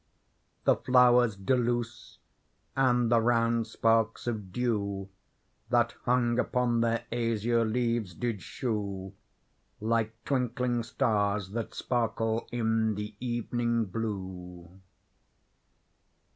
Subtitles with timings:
[0.63, 2.17] The flowers de luce,
[2.75, 5.09] and the round sparks of dew
[5.69, 9.13] That hung upon their azure leaves did shew
[9.79, 14.71] Like twinkling stars that sparkle in the evening blue.